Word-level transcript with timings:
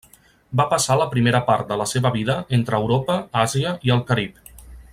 Va 0.61 0.65
passar 0.69 0.95
la 1.01 1.05
primera 1.11 1.41
part 1.49 1.69
de 1.73 1.77
la 1.81 1.87
seva 1.91 2.11
vida 2.15 2.37
entre 2.59 2.81
Europa, 2.85 3.19
Àsia 3.43 3.75
i 3.91 3.95
el 3.99 4.03
Carib. 4.13 4.45